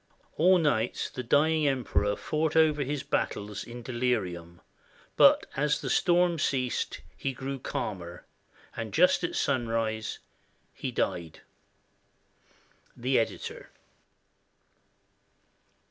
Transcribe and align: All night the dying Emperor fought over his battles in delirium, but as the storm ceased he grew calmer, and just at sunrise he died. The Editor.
All 0.35 0.57
night 0.57 1.11
the 1.13 1.21
dying 1.21 1.67
Emperor 1.67 2.15
fought 2.15 2.55
over 2.55 2.81
his 2.83 3.03
battles 3.03 3.63
in 3.63 3.83
delirium, 3.83 4.61
but 5.15 5.45
as 5.55 5.79
the 5.79 5.91
storm 5.91 6.39
ceased 6.39 7.01
he 7.15 7.33
grew 7.33 7.59
calmer, 7.59 8.25
and 8.75 8.95
just 8.95 9.23
at 9.23 9.35
sunrise 9.35 10.17
he 10.73 10.89
died. 10.89 11.41
The 12.97 13.19
Editor. 13.19 13.69